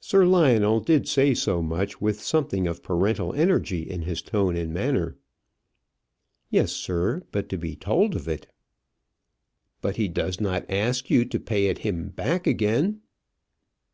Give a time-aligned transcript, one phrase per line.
[0.00, 4.70] Sir Lionel did say so much with something of parental energy in his tone and
[4.70, 5.16] manner.
[6.50, 8.52] "Yes, sir; but to be told of it!"
[9.80, 13.00] "But he does not ask you to pay it him back again?"